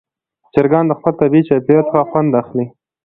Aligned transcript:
چرګان 0.53 0.85
د 0.87 0.91
خپل 0.99 1.13
طبیعي 1.21 1.43
چاپېریال 1.47 1.85
څخه 1.89 2.07
خوند 2.09 2.31
اخلي. 2.41 2.65